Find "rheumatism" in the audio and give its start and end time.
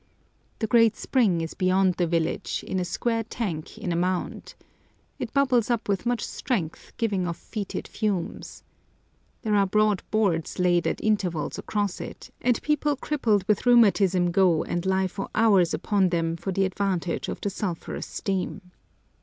13.67-14.31